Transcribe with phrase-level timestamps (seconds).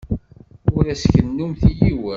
[0.77, 2.09] Ur as-kennumt i yiwen.